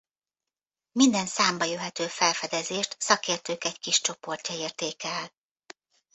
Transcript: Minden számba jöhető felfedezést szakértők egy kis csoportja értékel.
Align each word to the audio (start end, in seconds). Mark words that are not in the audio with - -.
Minden 0.91 1.25
számba 1.27 1.63
jöhető 1.65 2.07
felfedezést 2.07 2.95
szakértők 2.99 3.63
egy 3.63 3.79
kis 3.79 4.01
csoportja 4.01 4.55
értékel. 4.55 5.31